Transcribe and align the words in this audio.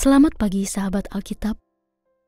Selamat 0.00 0.32
pagi 0.40 0.64
sahabat 0.64 1.12
Alkitab. 1.12 1.60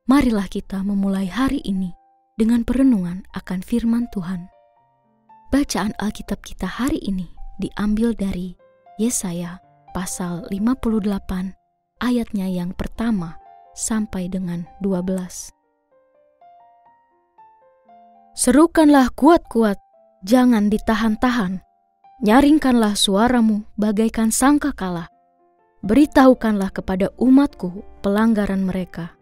Marilah 0.05 0.45
kita 0.45 0.85
memulai 0.85 1.25
hari 1.25 1.65
ini 1.65 1.89
dengan 2.37 2.69
perenungan 2.69 3.25
akan 3.33 3.65
firman 3.65 4.13
Tuhan. 4.13 4.45
Bacaan 5.49 5.97
Alkitab 5.97 6.45
kita 6.45 6.69
hari 6.69 7.01
ini 7.01 7.33
diambil 7.57 8.13
dari 8.13 8.61
Yesaya 9.01 9.57
pasal 9.97 10.45
58 10.53 11.17
ayatnya 12.05 12.53
yang 12.53 12.77
pertama 12.77 13.41
sampai 13.73 14.29
dengan 14.29 14.69
12. 14.85 15.57
Serukanlah 18.37 19.09
kuat-kuat, 19.17 19.81
jangan 20.29 20.69
ditahan-tahan. 20.69 21.65
Nyaringkanlah 22.21 23.01
suaramu 23.01 23.65
bagaikan 23.81 24.29
sangka 24.29 24.77
kalah 24.77 25.09
beritahukanlah 25.83 26.71
kepada 26.71 27.11
umatku 27.19 27.83
pelanggaran 28.07 28.63
mereka, 28.63 29.19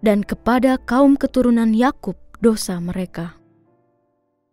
dan 0.00 0.22
kepada 0.22 0.78
kaum 0.86 1.18
keturunan 1.18 1.74
Yakub 1.74 2.14
dosa 2.38 2.78
mereka. 2.78 3.34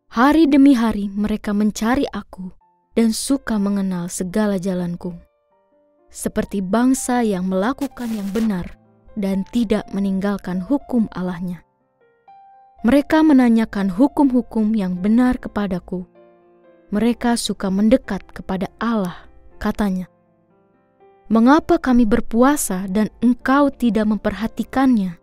Hari 0.09 0.49
demi 0.49 0.73
hari 0.73 1.13
mereka 1.13 1.53
mencari 1.53 2.09
aku 2.09 2.49
dan 2.97 3.13
suka 3.13 3.61
mengenal 3.61 4.09
segala 4.09 4.58
jalanku. 4.58 5.13
Seperti 6.09 6.65
bangsa 6.65 7.21
yang 7.21 7.45
melakukan 7.45 8.09
yang 8.09 8.25
benar 8.33 8.73
dan 9.13 9.45
tidak 9.53 9.85
meninggalkan 9.93 10.58
hukum 10.58 11.05
Allahnya. 11.13 11.61
Mereka 12.81 13.21
menanyakan 13.21 13.91
hukum-hukum 13.93 14.73
yang 14.73 14.97
benar 14.97 15.38
kepadaku. 15.38 16.08
Mereka 16.89 17.35
suka 17.35 17.67
mendekat 17.67 18.23
kepada 18.31 18.71
Allah, 18.80 19.27
katanya 19.59 20.08
Mengapa 21.28 21.75
kami 21.75 22.08
berpuasa 22.08 22.88
dan 22.88 23.11
engkau 23.20 23.67
tidak 23.67 24.08
memperhatikannya? 24.08 25.20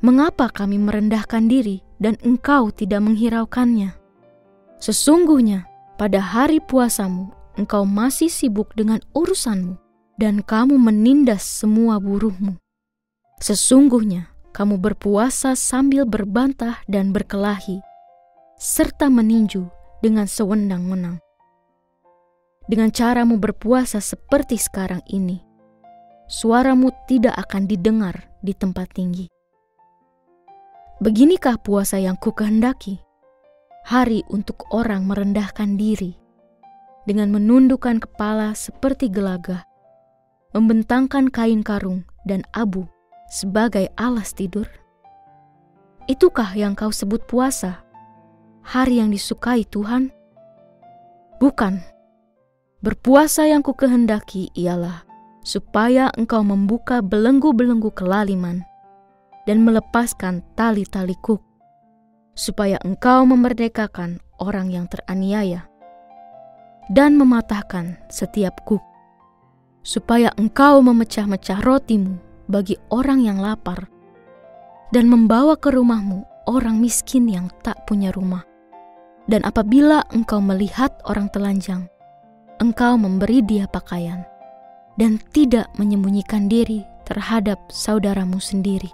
Mengapa 0.00 0.48
kami 0.48 0.80
merendahkan 0.80 1.44
diri 1.44 1.84
dan 2.00 2.16
engkau 2.24 2.72
tidak 2.72 3.04
menghiraukannya? 3.04 3.92
Sesungguhnya, 4.80 5.68
pada 6.00 6.24
hari 6.24 6.56
puasamu, 6.64 7.36
engkau 7.60 7.84
masih 7.84 8.32
sibuk 8.32 8.72
dengan 8.72 9.04
urusanmu, 9.12 9.76
dan 10.16 10.40
kamu 10.40 10.80
menindas 10.80 11.44
semua 11.44 12.00
buruhmu. 12.00 12.56
Sesungguhnya, 13.44 14.32
kamu 14.56 14.80
berpuasa 14.80 15.52
sambil 15.52 16.08
berbantah 16.08 16.80
dan 16.88 17.12
berkelahi, 17.12 17.84
serta 18.56 19.12
meninju 19.12 19.68
dengan 20.00 20.24
sewenang-wenang 20.24 21.20
dengan 22.70 22.94
caramu 22.94 23.34
berpuasa 23.42 23.98
seperti 23.98 24.54
sekarang 24.54 25.02
ini, 25.10 25.42
suaramu 26.30 26.94
tidak 27.10 27.34
akan 27.34 27.66
didengar 27.66 28.30
di 28.46 28.54
tempat 28.54 28.94
tinggi. 28.94 29.26
Beginikah 31.02 31.58
puasa 31.58 31.98
yang 31.98 32.14
ku 32.14 32.30
kehendaki? 32.30 33.02
Hari 33.90 34.22
untuk 34.30 34.70
orang 34.70 35.02
merendahkan 35.02 35.74
diri, 35.74 36.14
dengan 37.10 37.34
menundukkan 37.34 37.98
kepala 38.06 38.54
seperti 38.54 39.10
gelagah, 39.10 39.66
membentangkan 40.54 41.26
kain 41.26 41.66
karung 41.66 42.06
dan 42.22 42.46
abu 42.54 42.86
sebagai 43.26 43.90
alas 43.98 44.30
tidur? 44.30 44.70
Itukah 46.06 46.54
yang 46.54 46.78
kau 46.78 46.94
sebut 46.94 47.26
puasa? 47.26 47.82
Hari 48.62 49.02
yang 49.02 49.10
disukai 49.10 49.66
Tuhan? 49.66 50.14
Bukan, 51.40 51.80
Berpuasa 52.80 53.44
yang 53.44 53.60
ku 53.60 53.76
kehendaki 53.76 54.48
ialah 54.56 55.04
supaya 55.44 56.08
engkau 56.16 56.40
membuka 56.40 57.04
belenggu-belenggu 57.04 57.92
kelaliman 57.92 58.64
dan 59.44 59.60
melepaskan 59.60 60.40
tali-tali 60.56 61.12
kuk, 61.20 61.44
supaya 62.32 62.80
engkau 62.80 63.28
memerdekakan 63.28 64.24
orang 64.40 64.72
yang 64.72 64.88
teraniaya 64.88 65.68
dan 66.88 67.20
mematahkan 67.20 68.00
setiap 68.08 68.64
kuk, 68.64 68.80
supaya 69.84 70.32
engkau 70.40 70.80
memecah-mecah 70.80 71.60
rotimu 71.60 72.16
bagi 72.48 72.80
orang 72.88 73.20
yang 73.20 73.44
lapar 73.44 73.92
dan 74.88 75.04
membawa 75.04 75.52
ke 75.52 75.68
rumahmu 75.68 76.24
orang 76.48 76.80
miskin 76.80 77.28
yang 77.28 77.52
tak 77.60 77.76
punya 77.84 78.08
rumah. 78.08 78.40
Dan 79.28 79.44
apabila 79.44 80.00
engkau 80.16 80.40
melihat 80.40 80.96
orang 81.04 81.28
telanjang, 81.28 81.86
engkau 82.60 83.00
memberi 83.00 83.40
dia 83.40 83.64
pakaian 83.64 84.20
dan 85.00 85.16
tidak 85.32 85.72
menyembunyikan 85.80 86.44
diri 86.46 86.84
terhadap 87.08 87.56
saudaramu 87.72 88.36
sendiri. 88.36 88.92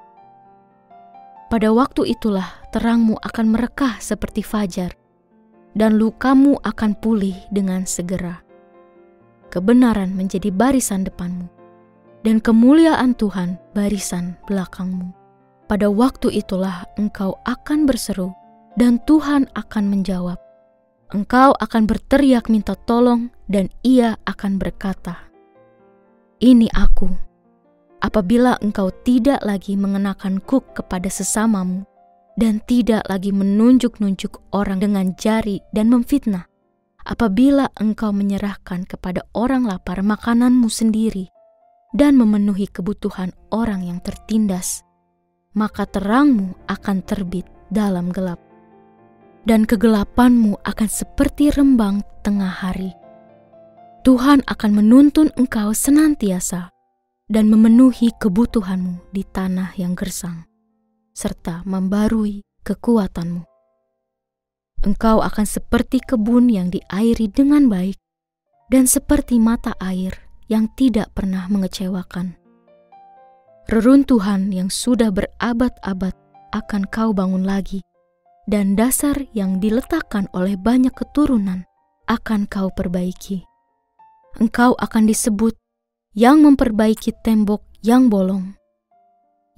Pada 1.51 1.71
waktu 1.75 2.15
itulah 2.15 2.47
terangmu 2.71 3.19
akan 3.23 3.47
merekah 3.55 3.99
seperti 3.99 4.43
fajar, 4.43 4.95
dan 5.75 5.99
lukamu 5.99 6.59
akan 6.63 6.95
pulih 6.99 7.35
dengan 7.51 7.87
segera. 7.87 8.43
Kebenaran 9.51 10.15
menjadi 10.15 10.51
barisan 10.51 11.07
depanmu, 11.07 11.47
dan 12.27 12.43
kemuliaan 12.43 13.15
Tuhan 13.15 13.59
barisan 13.75 14.35
belakangmu. 14.51 15.11
Pada 15.67 15.91
waktu 15.91 16.39
itulah 16.39 16.87
engkau 16.99 17.39
akan 17.47 17.87
berseru, 17.87 18.31
dan 18.75 18.99
Tuhan 19.07 19.47
akan 19.55 19.85
menjawab. 19.91 20.39
Engkau 21.15 21.55
akan 21.55 21.87
berteriak 21.87 22.51
minta 22.51 22.75
tolong, 22.75 23.31
dan 23.47 23.71
ia 23.87 24.19
akan 24.27 24.59
berkata, 24.59 25.31
"Ini 26.43 26.67
aku." 26.75 27.07
Apabila 28.03 28.59
engkau 28.59 28.91
tidak 29.07 29.39
lagi 29.47 29.79
mengenakan 29.79 30.43
kuk 30.43 30.75
kepada 30.75 31.07
sesamamu 31.07 31.87
dan 32.37 32.61
tidak 32.67 33.07
lagi 33.09 33.33
menunjuk-nunjuk 33.33 34.53
orang 34.53 34.83
dengan 34.83 35.15
jari 35.17 35.63
dan 35.73 35.89
memfitnah, 35.89 36.45
apabila 37.07 37.71
engkau 37.79 38.11
menyerahkan 38.11 38.85
kepada 38.85 39.25
orang 39.33 39.65
lapar 39.65 40.03
makananmu 40.03 40.67
sendiri 40.69 41.31
dan 41.95 42.19
memenuhi 42.19 42.69
kebutuhan 42.69 43.31
orang 43.55 43.87
yang 43.87 44.03
tertindas, 44.03 44.83
maka 45.57 45.89
terangmu 45.89 46.53
akan 46.69 47.01
terbit 47.01 47.49
dalam 47.73 48.13
gelap 48.13 48.46
dan 49.47 49.63
kegelapanmu 49.63 50.59
akan 50.67 50.89
seperti 50.91 51.55
rembang 51.55 52.03
tengah 52.27 52.51
hari. 52.51 52.91
Tuhan 54.03 54.43
akan 54.47 54.71
menuntun 54.75 55.31
engkau 55.39 55.71
senantiasa 55.71 56.75
dan 57.31 57.47
memenuhi 57.51 58.11
kebutuhanmu 58.19 59.15
di 59.15 59.23
tanah 59.23 59.75
yang 59.79 59.95
gersang, 59.95 60.47
serta 61.15 61.63
membarui 61.63 62.43
kekuatanmu. 62.67 63.47
Engkau 64.87 65.23
akan 65.23 65.47
seperti 65.47 65.99
kebun 66.03 66.51
yang 66.51 66.71
diairi 66.71 67.27
dengan 67.31 67.67
baik, 67.67 67.99
dan 68.71 68.87
seperti 68.87 69.39
mata 69.39 69.75
air 69.79 70.15
yang 70.47 70.71
tidak 70.79 71.11
pernah 71.15 71.47
mengecewakan. 71.51 72.39
Reruntuhan 73.67 74.55
yang 74.55 74.71
sudah 74.71 75.11
berabad-abad 75.11 76.15
akan 76.55 76.83
kau 76.87 77.11
bangun 77.11 77.43
lagi 77.43 77.83
dan 78.47 78.79
dasar 78.79 79.27
yang 79.35 79.59
diletakkan 79.59 80.31
oleh 80.31 80.55
banyak 80.55 80.95
keturunan 80.95 81.67
akan 82.07 82.47
kau 82.47 82.71
perbaiki. 82.71 83.43
Engkau 84.39 84.79
akan 84.79 85.11
disebut 85.11 85.59
yang 86.15 86.41
memperbaiki 86.47 87.11
tembok 87.27 87.67
yang 87.83 88.07
bolong, 88.07 88.55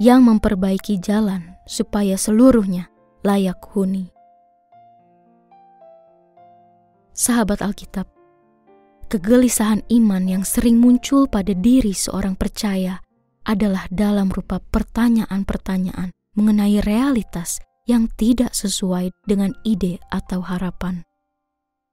yang 0.01 0.25
memperbaiki 0.25 0.97
jalan 0.99 1.55
supaya 1.69 2.17
seluruhnya 2.17 2.89
layak 3.21 3.61
huni. 3.77 4.09
Sahabat 7.13 7.61
Alkitab, 7.61 8.09
kegelisahan 9.13 9.85
iman 9.91 10.25
yang 10.25 10.45
sering 10.47 10.81
muncul 10.81 11.29
pada 11.29 11.53
diri 11.53 11.93
seorang 11.93 12.39
percaya 12.39 13.03
adalah 13.45 13.85
dalam 13.93 14.33
rupa 14.33 14.63
pertanyaan-pertanyaan 14.63 16.15
mengenai 16.39 16.79
realitas 16.87 17.59
yang 17.89 18.13
tidak 18.21 18.53
sesuai 18.53 19.17
dengan 19.25 19.57
ide 19.65 19.97
atau 20.13 20.45
harapan. 20.45 21.03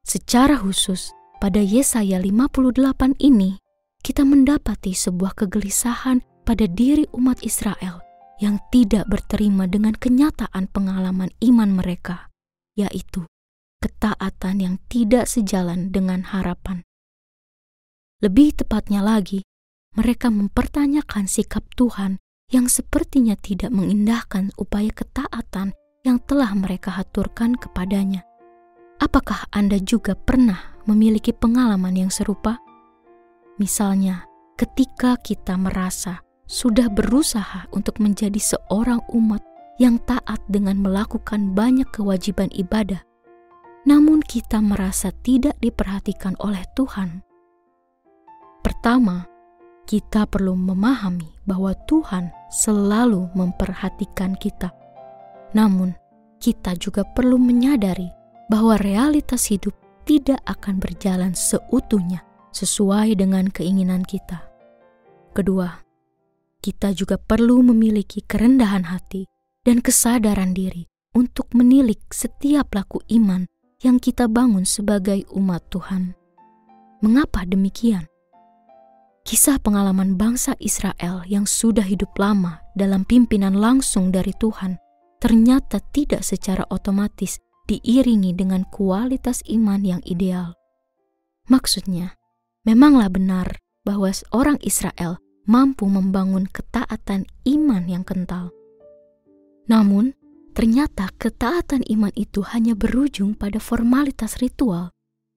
Secara 0.04 0.60
khusus, 0.60 1.16
pada 1.40 1.64
Yesaya 1.64 2.20
58 2.20 3.16
ini, 3.24 3.58
kita 4.04 4.22
mendapati 4.28 4.94
sebuah 4.94 5.34
kegelisahan 5.34 6.22
pada 6.46 6.68
diri 6.70 7.10
umat 7.16 7.42
Israel 7.42 8.04
yang 8.38 8.60
tidak 8.70 9.08
berterima 9.08 9.66
dengan 9.66 9.96
kenyataan 9.96 10.68
pengalaman 10.70 11.32
iman 11.42 11.70
mereka, 11.74 12.30
yaitu 12.76 13.24
ketaatan 13.80 14.62
yang 14.62 14.76
tidak 14.92 15.26
sejalan 15.26 15.90
dengan 15.90 16.28
harapan. 16.28 16.84
Lebih 18.20 18.62
tepatnya 18.62 19.00
lagi, 19.00 19.42
mereka 19.96 20.28
mempertanyakan 20.28 21.26
sikap 21.26 21.64
Tuhan 21.80 22.20
yang 22.52 22.68
sepertinya 22.70 23.34
tidak 23.40 23.72
mengindahkan 23.74 24.54
upaya 24.60 24.92
ketaatan 24.92 25.74
yang 26.06 26.22
telah 26.22 26.54
mereka 26.54 26.94
haturkan 26.94 27.58
kepadanya. 27.58 28.22
Apakah 29.02 29.50
Anda 29.50 29.82
juga 29.82 30.14
pernah 30.14 30.78
memiliki 30.86 31.34
pengalaman 31.34 31.98
yang 31.98 32.14
serupa? 32.14 32.62
Misalnya, 33.58 34.30
ketika 34.56 35.18
kita 35.18 35.58
merasa 35.58 36.22
sudah 36.46 36.88
berusaha 36.94 37.66
untuk 37.74 37.98
menjadi 37.98 38.38
seorang 38.38 39.02
umat 39.18 39.42
yang 39.82 39.98
taat 40.06 40.40
dengan 40.46 40.80
melakukan 40.80 41.58
banyak 41.58 41.90
kewajiban 41.90 42.54
ibadah, 42.54 43.02
namun 43.84 44.22
kita 44.22 44.62
merasa 44.62 45.10
tidak 45.26 45.58
diperhatikan 45.60 46.38
oleh 46.40 46.62
Tuhan. 46.78 47.26
Pertama, 48.62 49.26
kita 49.86 50.26
perlu 50.26 50.58
memahami 50.58 51.46
bahwa 51.46 51.74
Tuhan 51.86 52.34
selalu 52.50 53.30
memperhatikan 53.38 54.34
kita. 54.38 54.85
Namun, 55.56 55.96
kita 56.44 56.76
juga 56.76 57.08
perlu 57.08 57.40
menyadari 57.40 58.12
bahwa 58.52 58.76
realitas 58.76 59.48
hidup 59.48 59.72
tidak 60.04 60.38
akan 60.46 60.78
berjalan 60.78 61.32
seutuhnya 61.34 62.22
sesuai 62.52 63.18
dengan 63.18 63.48
keinginan 63.50 64.04
kita. 64.04 64.44
Kedua, 65.32 65.82
kita 66.60 66.92
juga 66.92 67.16
perlu 67.16 67.64
memiliki 67.66 68.22
kerendahan 68.22 68.92
hati 68.92 69.26
dan 69.64 69.80
kesadaran 69.80 70.52
diri 70.54 70.86
untuk 71.16 71.50
menilik 71.56 72.04
setiap 72.12 72.76
laku 72.76 73.02
iman 73.16 73.48
yang 73.82 73.98
kita 73.98 74.28
bangun 74.28 74.68
sebagai 74.68 75.24
umat 75.34 75.64
Tuhan. 75.72 76.14
Mengapa 77.00 77.48
demikian? 77.48 78.06
Kisah 79.26 79.58
pengalaman 79.58 80.22
bangsa 80.22 80.54
Israel 80.62 81.26
yang 81.26 81.50
sudah 81.50 81.82
hidup 81.82 82.14
lama 82.22 82.62
dalam 82.78 83.02
pimpinan 83.10 83.58
langsung 83.58 84.14
dari 84.14 84.32
Tuhan 84.38 84.85
ternyata 85.20 85.82
tidak 85.94 86.22
secara 86.22 86.66
otomatis 86.70 87.40
diiringi 87.66 88.38
dengan 88.38 88.64
kualitas 88.70 89.42
iman 89.50 89.82
yang 89.82 90.02
ideal. 90.06 90.54
Maksudnya, 91.50 92.18
memanglah 92.66 93.10
benar 93.10 93.62
bahwa 93.86 94.10
seorang 94.10 94.58
Israel 94.66 95.22
mampu 95.46 95.86
membangun 95.86 96.50
ketaatan 96.50 97.30
iman 97.46 97.84
yang 97.86 98.02
kental. 98.02 98.50
Namun, 99.70 100.14
ternyata 100.58 101.10
ketaatan 101.18 101.86
iman 101.86 102.14
itu 102.18 102.42
hanya 102.54 102.74
berujung 102.74 103.38
pada 103.38 103.62
formalitas 103.62 104.42
ritual, 104.42 104.94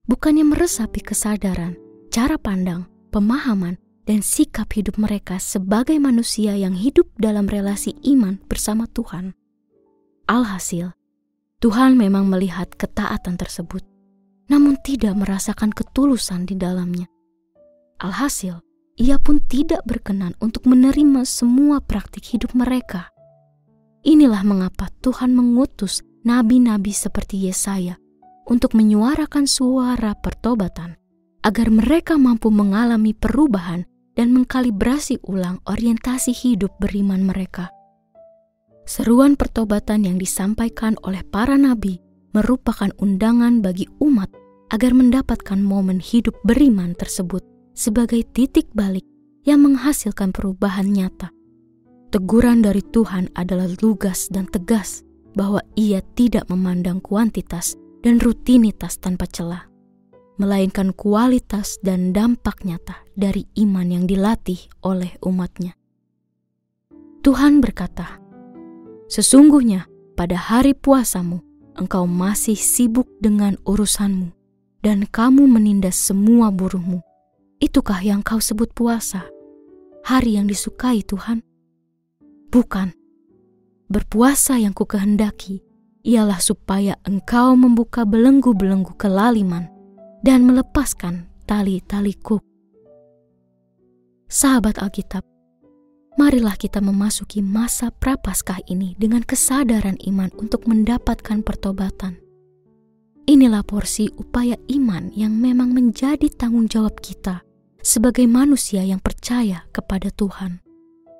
bukannya 0.08 0.48
meresapi 0.48 1.04
kesadaran, 1.04 1.76
cara 2.08 2.40
pandang, 2.40 2.88
pemahaman, 3.12 3.76
dan 4.08 4.24
sikap 4.24 4.72
hidup 4.72 4.96
mereka 4.96 5.36
sebagai 5.36 6.00
manusia 6.00 6.56
yang 6.56 6.72
hidup 6.72 7.04
dalam 7.20 7.44
relasi 7.44 7.92
iman 8.08 8.40
bersama 8.48 8.88
Tuhan. 8.88 9.36
Alhasil, 10.28 10.92
Tuhan 11.56 11.96
memang 11.96 12.28
melihat 12.28 12.68
ketaatan 12.76 13.40
tersebut, 13.40 13.80
namun 14.52 14.76
tidak 14.84 15.16
merasakan 15.16 15.72
ketulusan 15.72 16.44
di 16.44 16.52
dalamnya. 16.52 17.08
Alhasil, 17.96 18.60
ia 19.00 19.16
pun 19.16 19.40
tidak 19.40 19.88
berkenan 19.88 20.36
untuk 20.44 20.68
menerima 20.68 21.24
semua 21.24 21.80
praktik 21.80 22.28
hidup 22.28 22.52
mereka. 22.52 23.08
Inilah 24.04 24.44
mengapa 24.44 24.92
Tuhan 25.00 25.32
mengutus 25.32 26.04
nabi-nabi 26.28 26.92
seperti 26.92 27.48
Yesaya 27.48 27.96
untuk 28.44 28.76
menyuarakan 28.76 29.48
suara 29.48 30.12
pertobatan 30.12 31.00
agar 31.40 31.72
mereka 31.72 32.20
mampu 32.20 32.52
mengalami 32.52 33.16
perubahan 33.16 33.88
dan 34.12 34.36
mengkalibrasi 34.36 35.24
ulang 35.24 35.64
orientasi 35.64 36.36
hidup 36.36 36.76
beriman 36.76 37.24
mereka. 37.24 37.72
Seruan 38.88 39.36
pertobatan 39.36 40.08
yang 40.08 40.16
disampaikan 40.16 40.96
oleh 41.04 41.20
para 41.20 41.60
nabi 41.60 42.00
merupakan 42.32 42.88
undangan 42.96 43.60
bagi 43.60 43.84
umat 44.00 44.32
agar 44.72 44.96
mendapatkan 44.96 45.60
momen 45.60 46.00
hidup 46.00 46.32
beriman 46.40 46.96
tersebut 46.96 47.44
sebagai 47.76 48.24
titik 48.32 48.72
balik 48.72 49.04
yang 49.44 49.60
menghasilkan 49.60 50.32
perubahan 50.32 50.88
nyata. 50.88 51.28
Teguran 52.08 52.64
dari 52.64 52.80
Tuhan 52.80 53.28
adalah 53.36 53.68
lugas 53.84 54.32
dan 54.32 54.48
tegas 54.48 55.04
bahwa 55.36 55.60
Ia 55.76 56.00
tidak 56.16 56.48
memandang 56.48 57.04
kuantitas 57.04 57.76
dan 58.00 58.16
rutinitas 58.16 58.96
tanpa 58.96 59.28
celah 59.28 59.68
melainkan 60.38 60.94
kualitas 60.94 61.76
dan 61.82 62.14
dampak 62.14 62.62
nyata 62.62 63.02
dari 63.18 63.44
iman 63.58 63.90
yang 63.90 64.04
dilatih 64.06 64.70
oleh 64.86 65.18
umatnya. 65.26 65.74
Tuhan 67.26 67.58
berkata, 67.58 68.27
Sesungguhnya 69.08 69.88
pada 70.14 70.36
hari 70.36 70.76
puasamu 70.76 71.40
engkau 71.80 72.04
masih 72.04 72.58
sibuk 72.58 73.08
dengan 73.24 73.56
urusanmu 73.64 74.34
dan 74.84 75.08
kamu 75.08 75.48
menindas 75.48 75.96
semua 75.96 76.52
buruhmu. 76.52 77.00
Itukah 77.58 78.04
yang 78.04 78.20
kau 78.22 78.38
sebut 78.38 78.70
puasa? 78.76 79.26
Hari 80.06 80.38
yang 80.38 80.46
disukai 80.46 81.02
Tuhan? 81.02 81.42
Bukan. 82.52 82.94
Berpuasa 83.88 84.60
yang 84.60 84.76
kukehendaki 84.76 85.64
ialah 86.04 86.38
supaya 86.38 86.94
engkau 87.08 87.56
membuka 87.56 88.04
belenggu-belenggu 88.04 88.94
kelaliman 89.00 89.66
dan 90.22 90.44
melepaskan 90.44 91.26
tali-taliku. 91.48 92.38
Sahabat 94.28 94.76
Alkitab, 94.78 95.24
marilah 96.18 96.58
kita 96.58 96.82
memasuki 96.82 97.38
masa 97.38 97.94
prapaskah 97.94 98.58
ini 98.66 98.98
dengan 98.98 99.22
kesadaran 99.22 99.94
iman 100.10 100.34
untuk 100.34 100.66
mendapatkan 100.66 101.46
pertobatan. 101.46 102.18
Inilah 103.30 103.62
porsi 103.62 104.10
upaya 104.18 104.58
iman 104.74 105.14
yang 105.14 105.38
memang 105.38 105.70
menjadi 105.70 106.26
tanggung 106.34 106.66
jawab 106.66 106.98
kita 106.98 107.46
sebagai 107.78 108.26
manusia 108.26 108.82
yang 108.82 108.98
percaya 108.98 109.62
kepada 109.70 110.10
Tuhan. 110.10 110.58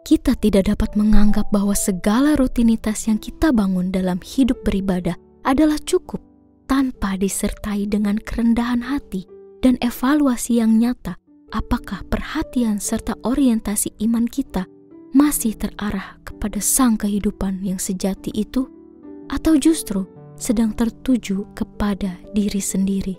Kita 0.03 0.35
tidak 0.35 0.73
dapat 0.75 0.99
menganggap 0.99 1.47
bahwa 1.55 1.79
segala 1.79 2.35
rutinitas 2.35 3.07
yang 3.07 3.23
kita 3.23 3.55
bangun 3.55 3.95
dalam 3.95 4.19
hidup 4.19 4.59
beribadah 4.67 5.15
adalah 5.47 5.79
cukup 5.79 6.19
tanpa 6.67 7.15
disertai 7.15 7.87
dengan 7.87 8.19
kerendahan 8.19 8.83
hati 8.83 9.29
dan 9.63 9.79
evaluasi 9.79 10.59
yang 10.59 10.81
nyata 10.81 11.21
apakah 11.53 12.05
perhatian 12.09 12.81
serta 12.81 13.17
orientasi 13.25 13.93
iman 14.09 14.25
kita 14.25 14.65
masih 15.13 15.57
terarah 15.57 16.21
kepada 16.25 16.61
sang 16.61 17.01
kehidupan 17.01 17.65
yang 17.65 17.81
sejati 17.81 18.33
itu 18.37 18.69
atau 19.29 19.57
justru 19.57 20.05
sedang 20.39 20.73
tertuju 20.73 21.49
kepada 21.53 22.15
diri 22.33 22.63
sendiri. 22.63 23.17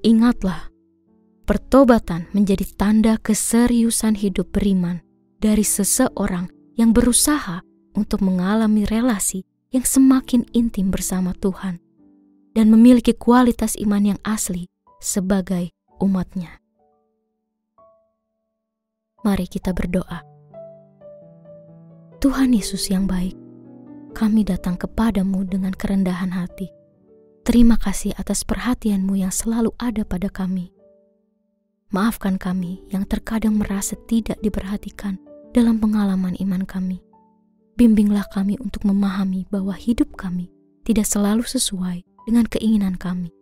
Ingatlah, 0.00 0.72
pertobatan 1.44 2.30
menjadi 2.32 2.64
tanda 2.78 3.14
keseriusan 3.20 4.16
hidup 4.16 4.54
beriman 4.54 5.04
dari 5.42 5.66
seseorang 5.66 6.48
yang 6.78 6.96
berusaha 6.96 7.60
untuk 7.92 8.24
mengalami 8.24 8.86
relasi 8.88 9.44
yang 9.74 9.84
semakin 9.84 10.46
intim 10.56 10.88
bersama 10.88 11.36
Tuhan 11.36 11.82
dan 12.54 12.66
memiliki 12.72 13.12
kualitas 13.14 13.76
iman 13.78 14.14
yang 14.14 14.20
asli 14.24 14.66
sebagai 14.98 15.70
umatnya. 16.00 16.58
Mari 19.20 19.44
kita 19.46 19.76
berdoa. 19.76 20.29
Tuhan 22.20 22.52
Yesus 22.52 22.92
yang 22.92 23.08
baik, 23.08 23.32
kami 24.12 24.44
datang 24.44 24.76
kepadamu 24.76 25.40
dengan 25.48 25.72
kerendahan 25.72 26.28
hati. 26.28 26.68
Terima 27.48 27.80
kasih 27.80 28.12
atas 28.20 28.44
perhatianmu 28.44 29.16
yang 29.16 29.32
selalu 29.32 29.72
ada 29.80 30.04
pada 30.04 30.28
kami. 30.28 30.68
Maafkan 31.88 32.36
kami 32.36 32.84
yang 32.92 33.08
terkadang 33.08 33.56
merasa 33.56 33.96
tidak 34.04 34.36
diperhatikan 34.44 35.16
dalam 35.56 35.80
pengalaman 35.80 36.36
iman 36.44 36.68
kami. 36.68 37.00
Bimbinglah 37.80 38.28
kami 38.28 38.60
untuk 38.60 38.84
memahami 38.84 39.48
bahwa 39.48 39.72
hidup 39.72 40.12
kami 40.12 40.52
tidak 40.84 41.08
selalu 41.08 41.48
sesuai 41.48 42.04
dengan 42.28 42.44
keinginan 42.52 43.00
kami, 43.00 43.32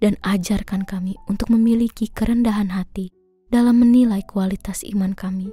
dan 0.00 0.16
ajarkan 0.24 0.88
kami 0.88 1.20
untuk 1.28 1.52
memiliki 1.52 2.08
kerendahan 2.08 2.72
hati 2.72 3.12
dalam 3.52 3.76
menilai 3.76 4.24
kualitas 4.24 4.80
iman 4.88 5.12
kami. 5.12 5.52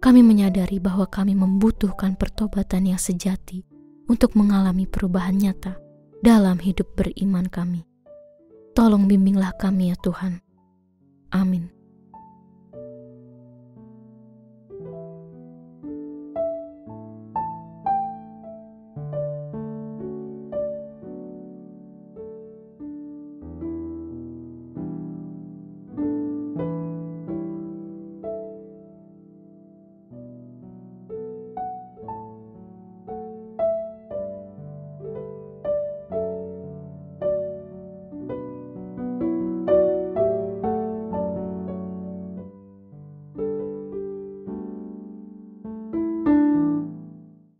Kami 0.00 0.24
menyadari 0.24 0.80
bahwa 0.80 1.04
kami 1.04 1.36
membutuhkan 1.36 2.16
pertobatan 2.16 2.88
yang 2.88 3.00
sejati 3.00 3.60
untuk 4.08 4.32
mengalami 4.32 4.88
perubahan 4.88 5.36
nyata 5.36 5.76
dalam 6.24 6.56
hidup 6.56 6.96
beriman 6.96 7.44
kami. 7.52 7.84
Tolong 8.72 9.04
bimbinglah 9.04 9.52
kami 9.60 9.92
ya 9.92 9.96
Tuhan. 10.00 10.40
Amin. 11.36 11.79